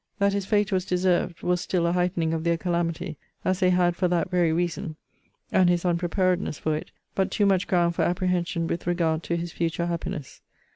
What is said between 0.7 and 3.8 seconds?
was deserved, was still a heightening of their calamity, as they